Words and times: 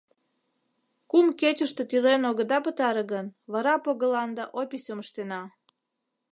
Кум 1.09 1.27
кечыште 1.39 1.83
тӱлен 1.89 2.21
огыда 2.29 2.57
пытаре 2.65 3.03
гын, 3.13 3.25
вара 3.53 3.75
погыланда 3.85 4.45
описьым 4.59 4.99
ыштена. 5.03 5.41